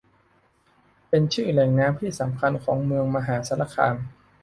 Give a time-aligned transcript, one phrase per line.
[1.09, 3.95] เป็นชื่อแหล่งน้ำที่สำคัญของเมืองมหาสารคาม